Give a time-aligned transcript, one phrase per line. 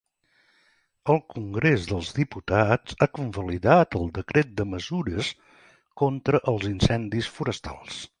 [1.13, 5.29] El Congrés dels Diputats ha convalidat el decret de mesures
[6.03, 8.01] contra els incendis forestals.